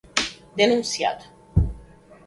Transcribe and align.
denunciado 0.57 1.29